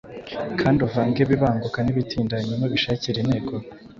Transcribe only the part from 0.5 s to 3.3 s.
kandi uvange ibibanguka n’ibitinda hanyuma ubishakire